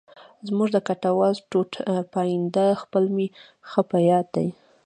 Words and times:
زموږ 0.47 0.69
د 0.73 0.77
کټواز 0.87 1.35
ټوټ 1.49 1.71
پاینده 2.13 2.65
خېل 2.81 3.05
مې 3.15 3.27
ښه 3.69 3.81
په 3.89 3.97
یاد 4.09 4.27
دی. 4.35 4.47